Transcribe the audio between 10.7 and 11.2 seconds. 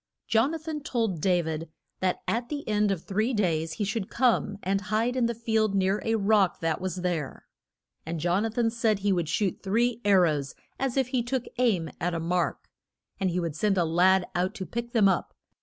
as if